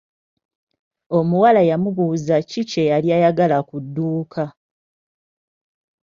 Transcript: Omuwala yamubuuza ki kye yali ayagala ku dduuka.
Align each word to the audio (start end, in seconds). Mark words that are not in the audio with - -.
Omuwala 1.17 1.61
yamubuuza 1.69 2.35
ki 2.49 2.61
kye 2.69 2.83
yali 2.91 3.09
ayagala 3.17 3.57
ku 3.67 3.75
dduuka. 3.83 4.43